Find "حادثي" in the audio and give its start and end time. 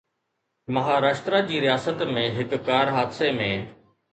2.97-3.33